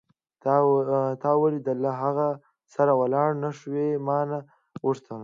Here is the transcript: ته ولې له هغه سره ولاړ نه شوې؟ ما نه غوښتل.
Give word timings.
ته 1.23 1.29
ولې 1.41 1.59
له 1.83 1.91
هغه 2.01 2.27
سره 2.73 2.93
ولاړ 3.01 3.29
نه 3.43 3.51
شوې؟ 3.59 3.87
ما 4.07 4.19
نه 4.31 4.39
غوښتل. 4.83 5.19